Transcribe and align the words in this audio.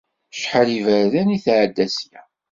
Acḥal 0.33 0.67
n 0.71 0.73
yiberdan 0.75 1.35
i 1.35 1.39
tɛeddaḍ 1.45 1.89
s-ya? 1.97 2.21